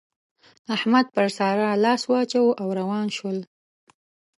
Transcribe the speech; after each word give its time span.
احمد 0.75 1.05
پر 1.13 1.27
سارا 1.37 1.69
لاس 1.83 2.01
واچاوو 2.11 2.57
او 2.61 2.67
روان 2.79 3.07
شول. 3.17 3.37